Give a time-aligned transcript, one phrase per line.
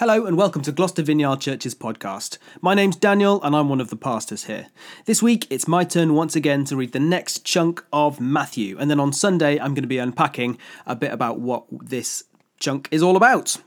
[0.00, 2.38] Hello and welcome to Gloucester Vineyard Church's podcast.
[2.62, 4.68] My name's Daniel and I'm one of the pastors here.
[5.04, 8.90] This week it's my turn once again to read the next chunk of Matthew, and
[8.90, 12.24] then on Sunday I'm going to be unpacking a bit about what this
[12.58, 13.58] chunk is all about.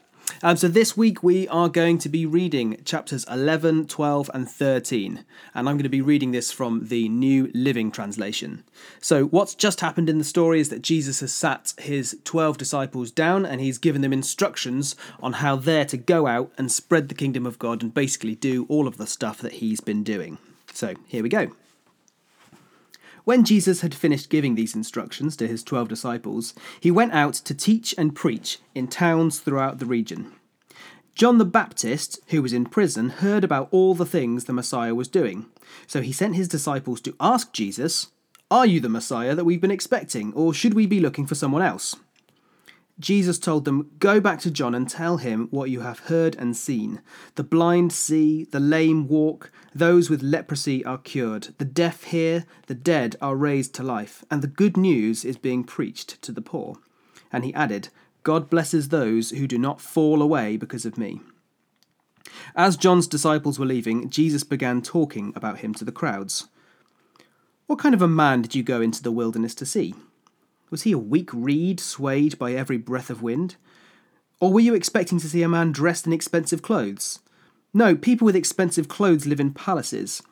[0.42, 5.26] Um, so this week we are going to be reading chapters 11, 12, and 13.
[5.54, 8.64] And I'm going to be reading this from the New Living Translation.
[9.00, 13.12] So, what's just happened in the story is that Jesus has sat his 12 disciples
[13.12, 17.16] down and he's given them instructions on how they're to go out and spread the
[17.16, 20.38] kingdom of God and basically do all of the stuff that he's been doing.
[20.74, 21.52] So, here we go.
[23.26, 27.54] When Jesus had finished giving these instructions to his twelve disciples, he went out to
[27.54, 30.34] teach and preach in towns throughout the region.
[31.16, 35.08] John the Baptist, who was in prison, heard about all the things the Messiah was
[35.08, 35.46] doing.
[35.88, 38.08] So he sent his disciples to ask Jesus,
[38.52, 41.62] Are you the Messiah that we've been expecting, or should we be looking for someone
[41.62, 41.96] else?
[43.00, 46.56] Jesus told them, Go back to John and tell him what you have heard and
[46.56, 47.02] seen.
[47.36, 52.76] The blind see, the lame walk, those with leprosy are cured, the deaf hear, the
[52.76, 56.78] dead are raised to life, and the good news is being preached to the poor.
[57.32, 57.90] And he added,
[58.22, 61.22] God blesses those who do not fall away because of me.
[62.56, 66.48] As John's disciples were leaving, Jesus began talking about him to the crowds.
[67.66, 69.96] What kind of a man did you go into the wilderness to see?
[70.74, 73.58] Was he a weak reed swayed by every breath of wind?
[74.40, 77.20] Or were you expecting to see a man dressed in expensive clothes?
[77.76, 80.24] No, people with expensive clothes live in palaces.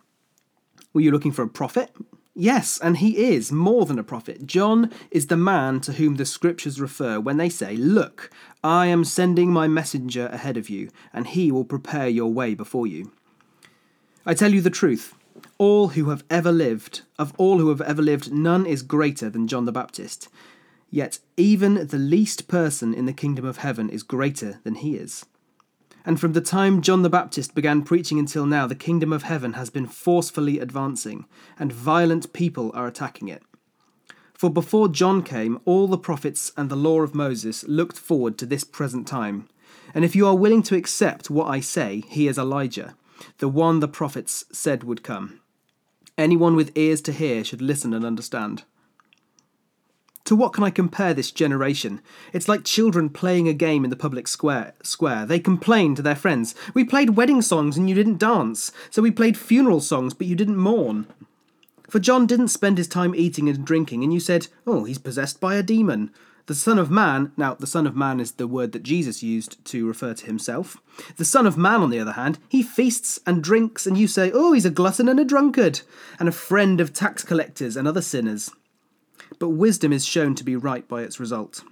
[0.93, 1.91] Were you looking for a prophet?
[2.33, 4.47] Yes, and he is more than a prophet.
[4.47, 8.31] John is the man to whom the scriptures refer when they say, Look,
[8.63, 12.87] I am sending my messenger ahead of you, and he will prepare your way before
[12.87, 13.11] you.
[14.25, 15.13] I tell you the truth
[15.57, 19.47] all who have ever lived, of all who have ever lived, none is greater than
[19.47, 20.27] John the Baptist.
[20.89, 25.25] Yet even the least person in the kingdom of heaven is greater than he is.
[26.03, 29.53] And from the time John the Baptist began preaching until now, the kingdom of heaven
[29.53, 31.25] has been forcefully advancing,
[31.59, 33.43] and violent people are attacking it.
[34.33, 38.47] For before John came, all the prophets and the law of Moses looked forward to
[38.47, 39.47] this present time.
[39.93, 42.95] And if you are willing to accept what I say, he is Elijah,
[43.39, 45.41] the one the prophets said would come.
[46.17, 48.63] Anyone with ears to hear should listen and understand.
[50.25, 52.01] To what can I compare this generation?
[52.31, 54.73] It's like children playing a game in the public square.
[54.83, 55.25] Square.
[55.25, 56.55] They complain to their friends.
[56.73, 58.71] We played wedding songs and you didn't dance.
[58.89, 61.07] So we played funeral songs but you didn't mourn.
[61.89, 65.41] For John didn't spend his time eating and drinking, and you said, Oh, he's possessed
[65.41, 66.09] by a demon.
[66.51, 69.63] The Son of Man, now, the Son of Man is the word that Jesus used
[69.63, 70.75] to refer to himself.
[71.15, 74.31] The Son of Man, on the other hand, he feasts and drinks, and you say,
[74.33, 75.79] Oh, he's a glutton and a drunkard,
[76.19, 78.51] and a friend of tax collectors and other sinners.
[79.39, 81.63] But wisdom is shown to be right by its result.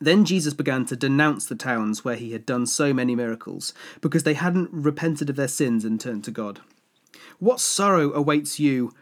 [0.00, 4.22] Then Jesus began to denounce the towns where he had done so many miracles, because
[4.22, 6.62] they hadn't repented of their sins and turned to God.
[7.40, 8.94] What sorrow awaits you,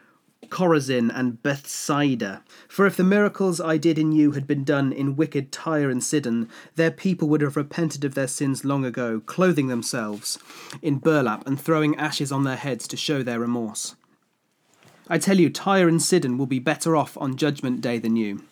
[0.49, 2.43] Chorazin and Bethsaida.
[2.69, 6.03] For if the miracles I did in you had been done in wicked Tyre and
[6.03, 10.39] Sidon, their people would have repented of their sins long ago, clothing themselves
[10.83, 13.95] in burlap and throwing ashes on their heads to show their remorse.
[15.09, 18.45] I tell you, Tyre and Sidon will be better off on Judgment Day than you.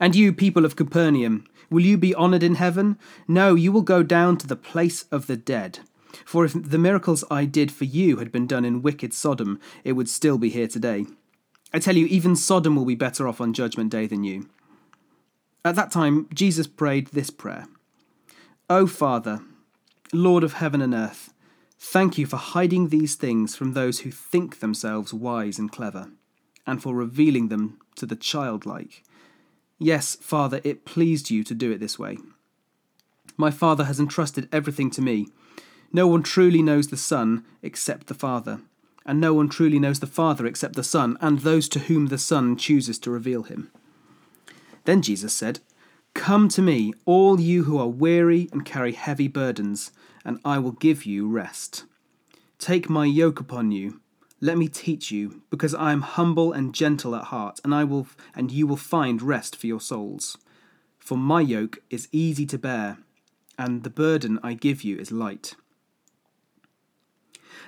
[0.00, 2.98] And you, people of Capernaum, will you be honoured in heaven?
[3.26, 5.80] No, you will go down to the place of the dead.
[6.24, 9.92] For if the miracles I did for you had been done in wicked Sodom, it
[9.92, 11.06] would still be here today.
[11.72, 14.48] I tell you, even Sodom will be better off on Judgment Day than you.
[15.64, 17.66] At that time, Jesus prayed this prayer
[18.70, 19.42] O Father,
[20.12, 21.32] Lord of heaven and earth,
[21.78, 26.10] thank you for hiding these things from those who think themselves wise and clever,
[26.66, 29.02] and for revealing them to the childlike.
[29.78, 32.18] Yes, Father, it pleased you to do it this way.
[33.36, 35.26] My Father has entrusted everything to me.
[35.96, 38.60] No one truly knows the Son except the Father,
[39.06, 42.18] and no one truly knows the Father except the Son, and those to whom the
[42.18, 43.70] Son chooses to reveal him.
[44.84, 45.60] Then Jesus said,
[46.12, 49.90] Come to me, all you who are weary and carry heavy burdens,
[50.22, 51.84] and I will give you rest.
[52.58, 54.02] Take my yoke upon you.
[54.38, 58.06] Let me teach you, because I am humble and gentle at heart, and I will
[58.34, 60.36] and you will find rest for your souls.
[60.98, 62.98] For my yoke is easy to bear,
[63.58, 65.54] and the burden I give you is light.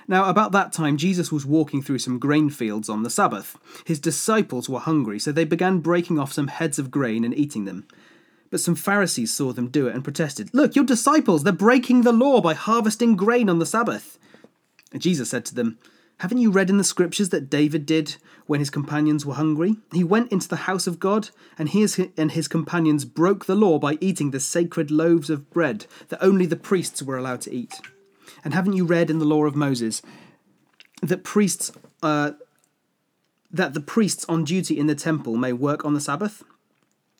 [0.07, 3.57] Now, about that time, Jesus was walking through some grain fields on the Sabbath.
[3.85, 7.65] His disciples were hungry, so they began breaking off some heads of grain and eating
[7.65, 7.87] them.
[8.49, 12.11] But some Pharisees saw them do it and protested, Look, your disciples, they're breaking the
[12.11, 14.17] law by harvesting grain on the Sabbath.
[14.91, 15.77] And Jesus said to them,
[16.17, 19.77] Haven't you read in the scriptures that David did when his companions were hungry?
[19.93, 21.87] He went into the house of God, and he
[22.17, 26.47] and his companions broke the law by eating the sacred loaves of bread that only
[26.47, 27.79] the priests were allowed to eat.
[28.43, 30.01] And haven't you read in the law of Moses
[31.01, 31.71] that priests
[32.03, 32.31] uh,
[33.51, 36.43] that the priests on duty in the temple may work on the Sabbath?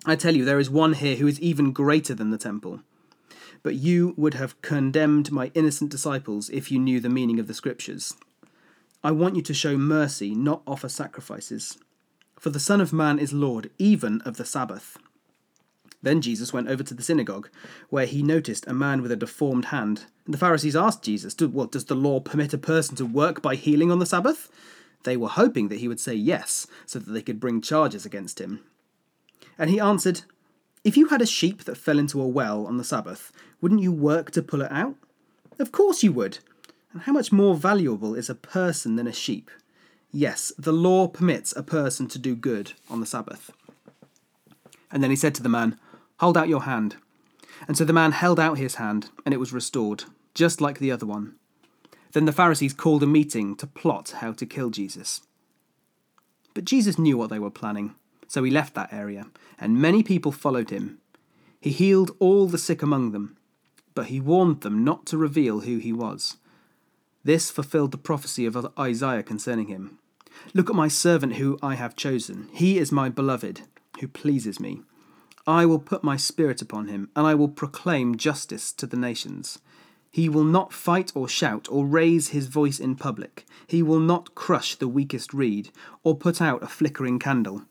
[0.06, 2.82] I tell you, there is one here who is even greater than the temple.
[3.64, 7.54] But you would have condemned my innocent disciples if you knew the meaning of the
[7.54, 8.16] scriptures.
[9.04, 11.78] I want you to show mercy, not offer sacrifices.
[12.40, 14.98] For the Son of Man is Lord, even of the Sabbath.
[16.02, 17.50] Then Jesus went over to the synagogue,
[17.90, 20.06] where he noticed a man with a deformed hand.
[20.26, 23.56] And the Pharisees asked Jesus, Well, does the law permit a person to work by
[23.56, 24.50] healing on the Sabbath?
[25.04, 28.40] They were hoping that he would say yes, so that they could bring charges against
[28.40, 28.62] him.
[29.58, 30.22] And he answered,
[30.84, 33.92] If you had a sheep that fell into a well on the Sabbath, wouldn't you
[33.92, 34.96] work to pull it out?
[35.58, 36.40] Of course you would.
[36.94, 39.52] And how much more valuable is a person than a sheep?
[40.12, 43.52] Yes, the law permits a person to do good on the Sabbath.
[44.92, 45.78] And then he said to the man,
[46.20, 46.98] Hold out your hand.
[47.68, 50.92] And so the man held out his hand, and it was restored, just like the
[50.92, 51.36] other one.
[52.14, 55.22] Then the Pharisees called a meeting to plot how to kill Jesus.
[56.54, 57.96] But Jesus knew what they were planning,
[58.28, 59.28] so he left that area,
[59.60, 61.00] and many people followed him.
[61.62, 63.38] He healed all the sick among them,
[63.94, 66.38] but he warned them not to reveal who he was.
[67.24, 70.00] This fulfilled the prophecy of Isaiah concerning him.
[70.54, 72.50] Look at my servant who I have chosen.
[72.54, 73.62] He is my beloved,
[74.00, 74.82] who pleases me.
[75.50, 79.58] I will put my spirit upon him, and I will proclaim justice to the nations.
[80.12, 83.48] He will not fight or shout or raise his voice in public.
[83.66, 85.72] He will not crush the weakest reed
[86.04, 87.64] or put out a flickering candle.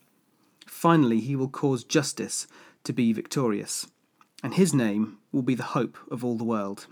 [0.67, 2.49] Finally, he will cause justice
[2.83, 3.87] to be victorious,
[4.43, 6.89] and his name will be the hope of all the world.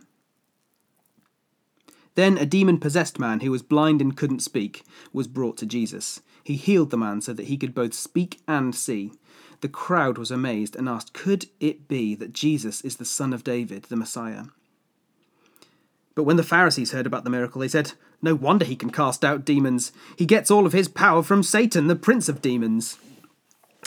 [2.15, 6.21] Then a demon possessed man who was blind and couldn't speak was brought to Jesus.
[6.45, 9.15] He healed the man so that he could both speak and see.
[9.61, 13.45] The crowd was amazed and asked, Could it be that Jesus is the son of
[13.45, 14.45] David, the Messiah?
[16.15, 17.93] But when the Pharisees heard about the miracle, they said,
[18.23, 19.93] No wonder he can cast out demons.
[20.17, 22.99] He gets all of his power from Satan, the prince of demons.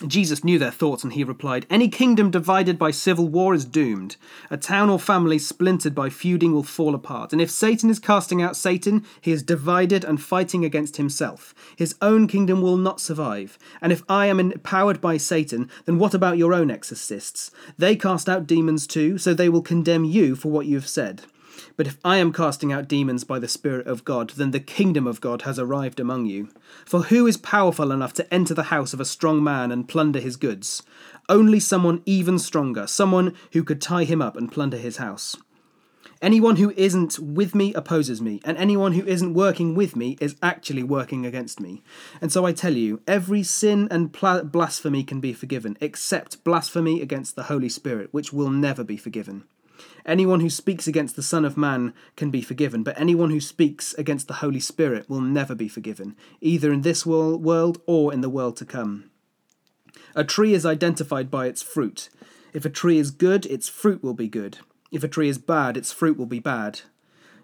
[0.08, 4.16] Jesus knew their thoughts, and he replied, Any kingdom divided by civil war is doomed.
[4.50, 7.34] A town or family splintered by feuding will fall apart.
[7.34, 11.54] And if Satan is casting out Satan, he is divided and fighting against himself.
[11.76, 13.60] His own kingdom will not survive.
[13.82, 17.52] And if I am empowered by Satan, then what about your own exorcists?
[17.78, 21.24] They cast out demons too, so they will condemn you for what you have said.
[21.78, 25.08] But if I am casting out demons by the Spirit of God, then the kingdom
[25.08, 26.50] of God has arrived among you.
[26.86, 30.20] For who is powerful enough to enter the house of a strong man and plunder
[30.20, 30.84] his goods?
[31.28, 35.36] Only someone even stronger, someone who could tie him up and plunder his house.
[36.22, 40.36] Anyone who isn't with me opposes me, and anyone who isn't working with me is
[40.42, 41.82] actually working against me.
[42.20, 47.38] And so I tell you, every sin and blasphemy can be forgiven, except blasphemy against
[47.38, 49.46] the Holy Spirit, which will never be forgiven.
[50.10, 53.94] Anyone who speaks against the Son of Man can be forgiven, but anyone who speaks
[53.94, 58.30] against the Holy Spirit will never be forgiven, either in this world or in the
[58.30, 59.12] world to come.
[60.16, 62.10] A tree is identified by its fruit.
[62.54, 64.58] If a tree is good, its fruit will be good.
[64.92, 66.82] If a tree is bad, its fruit will be bad.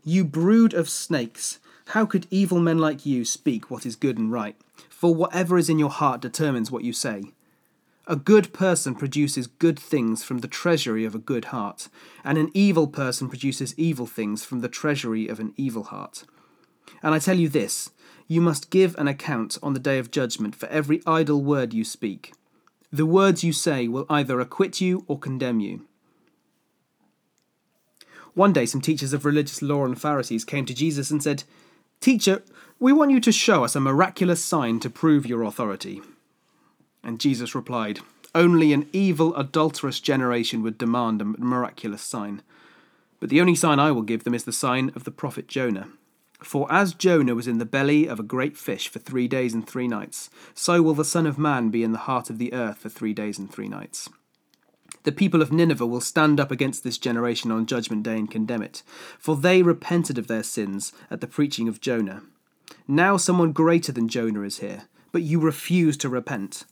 [0.04, 1.60] You brood of snakes,
[1.90, 4.56] how could evil men like you speak what is good and right?
[4.90, 7.26] For whatever is in your heart determines what you say.
[8.08, 11.88] A good person produces good things from the treasury of a good heart,
[12.24, 16.24] and an evil person produces evil things from the treasury of an evil heart.
[17.02, 17.90] And I tell you this
[18.28, 21.84] you must give an account on the day of judgment for every idle word you
[21.84, 22.34] speak.
[22.92, 25.88] The words you say will either acquit you or condemn you.
[28.36, 31.44] One day, some teachers of religious law and Pharisees came to Jesus and said,
[32.02, 32.44] Teacher,
[32.80, 36.02] we want you to show us a miraculous sign to prove your authority.
[37.06, 38.00] And Jesus replied,
[38.34, 42.42] Only an evil, adulterous generation would demand a miraculous sign.
[43.20, 45.88] But the only sign I will give them is the sign of the prophet Jonah.
[46.44, 49.66] For as Jonah was in the belly of a great fish for three days and
[49.66, 52.80] three nights, so will the Son of Man be in the heart of the earth
[52.80, 54.10] for three days and three nights.
[55.04, 58.64] The people of Nineveh will stand up against this generation on Judgment Day and condemn
[58.64, 58.82] it,
[59.20, 62.24] for they repented of their sins at the preaching of Jonah.
[62.88, 66.66] Now someone greater than Jonah is here, but you refuse to repent.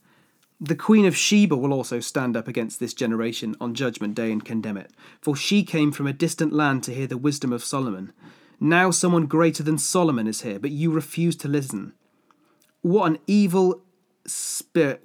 [0.60, 4.44] The Queen of Sheba will also stand up against this generation on Judgment Day and
[4.44, 8.12] condemn it, for she came from a distant land to hear the wisdom of Solomon.
[8.60, 11.92] Now someone greater than Solomon is here, but you refuse to listen.
[12.82, 13.82] What an evil
[14.26, 15.02] spirit.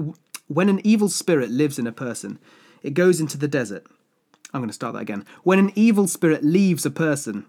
[0.47, 2.39] When an evil spirit lives in a person,
[2.83, 3.85] it goes into the desert.
[4.53, 5.25] I'm going to start that again.
[5.43, 7.45] When an evil spirit leaves a person,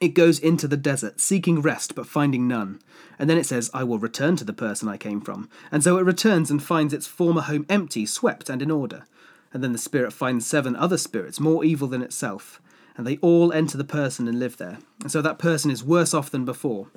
[0.00, 2.80] It goes into the desert, seeking rest but finding none.
[3.18, 5.48] And then it says, I will return to the person I came from.
[5.72, 9.04] And so it returns and finds its former home empty, swept, and in order.
[9.52, 12.60] And then the spirit finds seven other spirits, more evil than itself.
[12.96, 14.78] And they all enter the person and live there.
[15.00, 16.88] And so that person is worse off than before.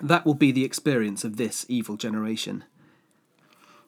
[0.00, 2.64] That will be the experience of this evil generation.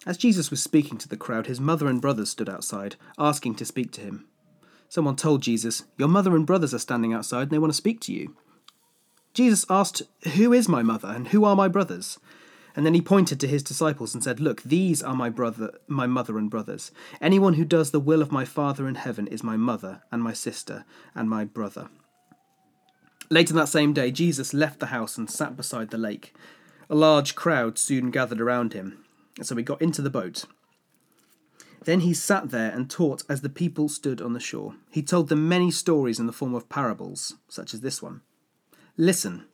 [0.07, 3.65] As Jesus was speaking to the crowd, his mother and brothers stood outside, asking to
[3.65, 4.27] speak to him.
[4.95, 7.99] Someone told Jesus, Your mother and brothers are standing outside and they want to speak
[8.03, 8.37] to you.
[9.33, 10.03] Jesus asked,
[10.37, 12.21] Who is my mother and who are my brothers?
[12.77, 16.07] And then he pointed to his disciples and said, Look, these are my brother my
[16.07, 16.93] mother and brothers.
[17.21, 20.33] Anyone who does the will of my Father in heaven is my mother and my
[20.33, 21.89] sister and my brother.
[23.31, 26.37] Later that same day, Jesus left the house and sat beside the lake.
[26.89, 29.05] A large crowd soon gathered around him,
[29.43, 30.45] so he got into the boat
[31.85, 34.75] then he sat there and taught as the people stood on the shore.
[34.91, 38.21] He told them many stories in the form of parables, such as this one.
[38.97, 39.45] Listen,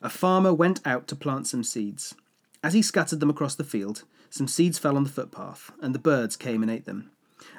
[0.00, 2.14] a farmer went out to plant some seeds.
[2.62, 5.98] As he scattered them across the field, some seeds fell on the footpath, and the
[5.98, 7.10] birds came and ate them.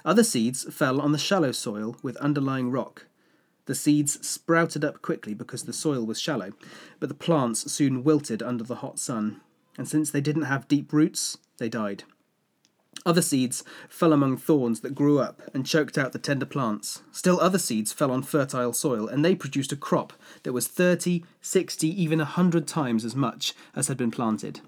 [0.05, 3.05] Other seeds fell on the shallow soil with underlying rock.
[3.65, 6.51] The seeds sprouted up quickly because the soil was shallow,
[6.99, 9.41] but the plants soon wilted under the hot sun,
[9.77, 12.03] and since they didn't have deep roots, they died.
[13.05, 17.01] Other seeds fell among thorns that grew up and choked out the tender plants.
[17.11, 21.23] Still other seeds fell on fertile soil, and they produced a crop that was 30,
[21.41, 24.61] 60, even a 100 times as much as had been planted.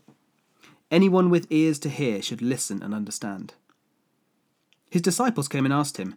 [0.91, 3.53] Anyone with ears to hear should listen and understand.
[4.89, 6.15] His disciples came and asked him,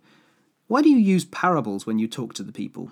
[0.67, 2.91] Why do you use parables when you talk to the people?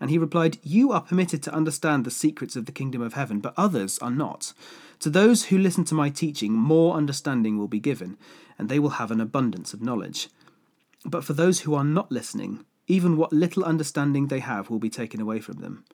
[0.00, 3.40] And he replied, You are permitted to understand the secrets of the kingdom of heaven,
[3.40, 4.52] but others are not.
[5.00, 8.16] To those who listen to my teaching, more understanding will be given,
[8.58, 10.28] and they will have an abundance of knowledge.
[11.04, 14.90] But for those who are not listening, even what little understanding they have will be
[14.90, 15.84] taken away from them.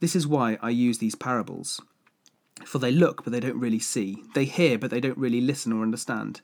[0.00, 1.80] This is why I use these parables.
[2.64, 4.22] For they look, but they don't really see.
[4.34, 6.40] They hear, but they don't really listen or understand.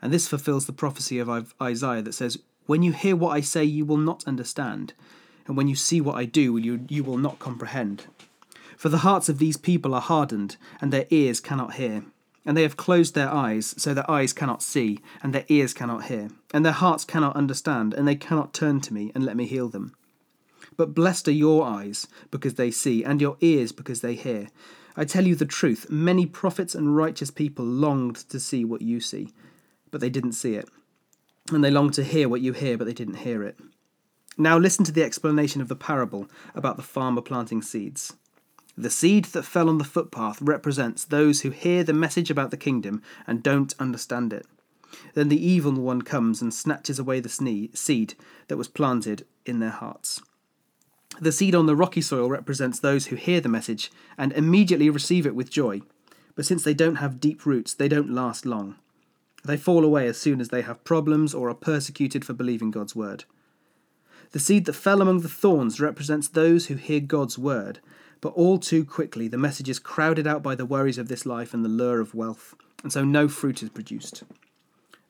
[0.00, 3.64] And this fulfills the prophecy of Isaiah that says, When you hear what I say,
[3.64, 4.94] you will not understand.
[5.46, 8.06] And when you see what I do, you, you will not comprehend.
[8.76, 12.04] For the hearts of these people are hardened, and their ears cannot hear.
[12.46, 16.04] And they have closed their eyes, so their eyes cannot see, and their ears cannot
[16.04, 19.46] hear, and their hearts cannot understand, and they cannot turn to me and let me
[19.46, 19.94] heal them.
[20.76, 24.48] But blessed are your eyes, because they see, and your ears, because they hear.
[24.96, 29.00] I tell you the truth, many prophets and righteous people longed to see what you
[29.00, 29.32] see,
[29.90, 30.68] but they didn't see it.
[31.50, 33.58] And they longed to hear what you hear, but they didn't hear it.
[34.36, 38.14] Now listen to the explanation of the parable about the farmer planting seeds.
[38.76, 42.56] The seed that fell on the footpath represents those who hear the message about the
[42.56, 44.46] kingdom and don't understand it.
[45.14, 48.14] Then the evil one comes and snatches away the seed
[48.48, 50.20] that was planted in their hearts.
[51.20, 55.26] The seed on the rocky soil represents those who hear the message and immediately receive
[55.26, 55.82] it with joy.
[56.34, 58.74] But since they don't have deep roots, they don't last long.
[59.44, 62.96] They fall away as soon as they have problems or are persecuted for believing God's
[62.96, 63.24] word.
[64.34, 67.80] The seed that fell among the thorns represents those who hear God's word
[68.24, 71.52] but all too quickly, the message is crowded out by the worries of this life
[71.52, 74.22] and the lure of wealth, and so no fruit is produced.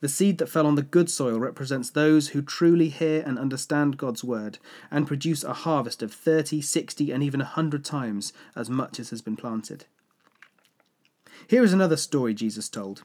[0.01, 3.99] The seed that fell on the good soil represents those who truly hear and understand
[3.99, 4.59] God's word
[4.91, 9.23] and produce a harvest of 30, 60, and even 100 times as much as has
[9.23, 9.85] been planted.
[11.47, 13.05] Here is another story Jesus told.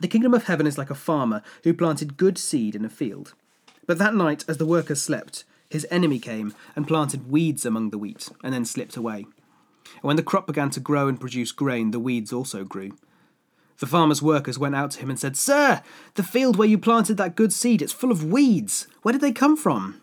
[0.00, 3.34] The kingdom of heaven is like a farmer who planted good seed in a field.
[3.88, 7.96] But that night, as the workers slept, his enemy came and planted weeds among the
[7.96, 9.20] wheat, and then slipped away.
[9.94, 12.92] And when the crop began to grow and produce grain, the weeds also grew.
[13.78, 15.82] The farmer's workers went out to him and said, Sir,
[16.16, 18.88] the field where you planted that good seed, it's full of weeds.
[19.00, 20.02] Where did they come from?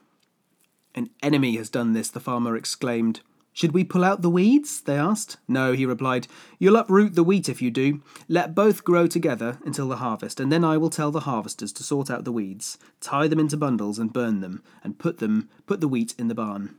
[0.95, 3.21] An enemy has done this, the farmer exclaimed.
[3.55, 4.81] Should we pull out the weeds?
[4.81, 5.37] they asked.
[5.47, 6.27] No, he replied.
[6.59, 8.01] You'll uproot the wheat if you do.
[8.27, 11.83] Let both grow together until the harvest, and then I will tell the harvesters to
[11.83, 15.79] sort out the weeds, tie them into bundles and burn them, and put them put
[15.79, 16.75] the wheat in the barn.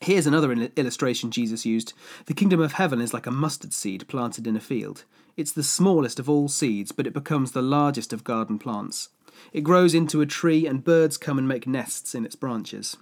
[0.00, 1.92] Here's another illustration Jesus used.
[2.26, 5.04] The kingdom of heaven is like a mustard seed planted in a field.
[5.36, 9.10] It's the smallest of all seeds, but it becomes the largest of garden plants.
[9.52, 12.96] It grows into a tree, and birds come and make nests in its branches.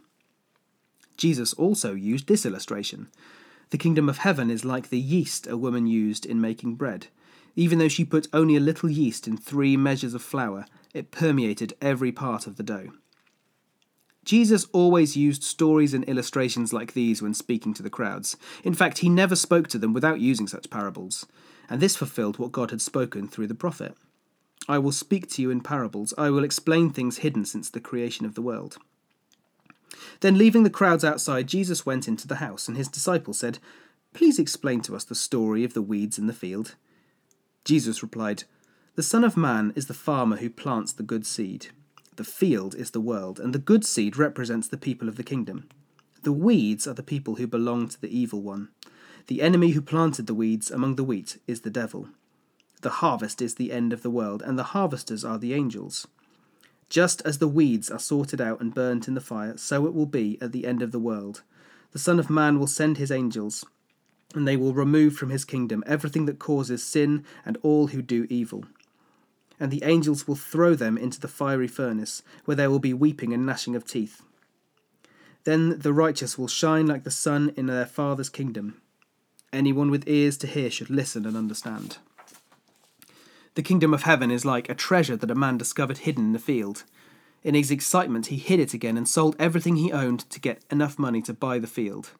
[1.19, 3.09] Jesus also used this illustration.
[3.71, 7.09] The kingdom of heaven is like the yeast a woman used in making bread.
[7.55, 11.75] Even though she put only a little yeast in three measures of flour, it permeated
[11.83, 12.93] every part of the dough.
[14.25, 18.37] Jesus always used stories and illustrations like these when speaking to the crowds.
[18.63, 21.27] In fact, he never spoke to them without using such parables,
[21.69, 23.97] and this fulfilled what God had spoken through the prophet.
[24.69, 28.27] I will speak to you in parables, I will explain things hidden since the creation
[28.27, 28.77] of the world.
[30.21, 33.59] Then, leaving the crowds outside, Jesus went into the house, and his disciples said,
[34.15, 36.75] Please explain to us the story of the weeds in the field.
[37.65, 38.45] Jesus replied,
[38.95, 41.69] The Son of Man is the farmer who plants the good seed.
[42.17, 45.69] The field is the world, and the good seed represents the people of the kingdom.
[46.23, 48.71] The weeds are the people who belong to the evil one.
[49.29, 52.09] The enemy who planted the weeds among the wheat is the devil.
[52.81, 56.07] The harvest is the end of the world, and the harvesters are the angels.
[56.89, 60.07] Just as the weeds are sorted out and burnt in the fire, so it will
[60.07, 61.43] be at the end of the world.
[61.93, 63.65] The Son of Man will send his angels,
[64.35, 68.27] and they will remove from his kingdom everything that causes sin and all who do
[68.31, 68.65] evil.
[69.61, 73.33] And the angels will throw them into the fiery furnace, where there will be weeping
[73.33, 74.23] and gnashing of teeth.
[75.45, 78.81] Then the righteous will shine like the sun in their Father's kingdom.
[79.53, 81.99] Anyone with ears to hear should listen and understand.
[83.59, 86.39] The kingdom of heaven is like a treasure that a man discovered hidden in the
[86.39, 86.85] field.
[87.43, 90.97] In his excitement, he hid it again and sold everything he owned to get enough
[90.97, 92.13] money to buy the field.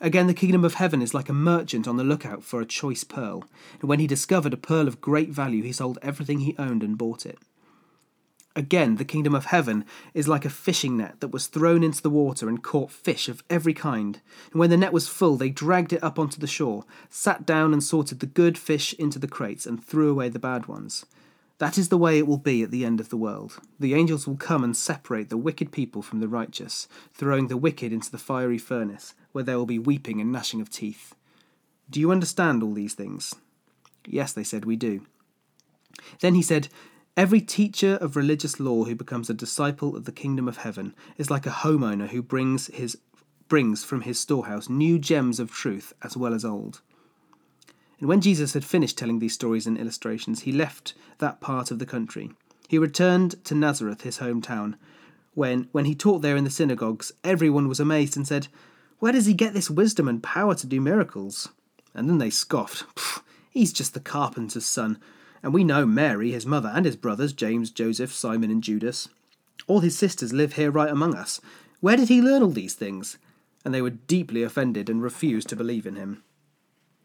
[0.00, 3.02] Again, the kingdom of heaven is like a merchant on the lookout for a choice
[3.02, 3.42] pearl,
[3.80, 6.96] and when he discovered a pearl of great value, he sold everything he owned and
[6.96, 7.40] bought it.
[8.56, 9.84] Again, the kingdom of heaven
[10.14, 13.42] is like a fishing net that was thrown into the water and caught fish of
[13.50, 14.20] every kind.
[14.52, 17.72] And when the net was full, they dragged it up onto the shore, sat down
[17.72, 21.04] and sorted the good fish into the crates, and threw away the bad ones.
[21.58, 23.58] That is the way it will be at the end of the world.
[23.80, 27.92] The angels will come and separate the wicked people from the righteous, throwing the wicked
[27.92, 31.14] into the fiery furnace, where there will be weeping and gnashing of teeth.
[31.90, 33.34] Do you understand all these things?
[34.06, 35.06] Yes, they said, we do.
[36.20, 36.68] Then he said,
[37.16, 41.30] Every teacher of religious law who becomes a disciple of the kingdom of heaven is
[41.30, 42.98] like a homeowner who brings his
[43.46, 46.80] brings from his storehouse new gems of truth as well as old.
[48.00, 51.78] And when Jesus had finished telling these stories and illustrations, he left that part of
[51.78, 52.32] the country.
[52.68, 54.74] He returned to Nazareth, his hometown.
[55.34, 58.48] When, when he taught there in the synagogues, everyone was amazed and said,
[58.98, 61.50] Where does he get this wisdom and power to do miracles?
[61.94, 62.84] And then they scoffed.
[63.50, 64.98] He's just the carpenter's son.
[65.44, 69.10] And we know Mary, his mother, and his brothers, James, Joseph, Simon, and Judas.
[69.66, 71.38] All his sisters live here right among us.
[71.80, 73.18] Where did he learn all these things?
[73.62, 76.22] And they were deeply offended and refused to believe in him.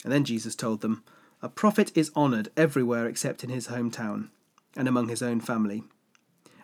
[0.05, 1.03] And then Jesus told them,
[1.41, 4.29] A prophet is honoured everywhere except in his hometown
[4.73, 5.83] and among his own family.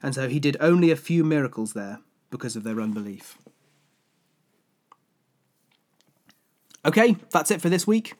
[0.02, 2.00] And so he did only a few miracles there
[2.30, 3.38] because of their unbelief.
[6.86, 8.14] Okay, that's it for this week.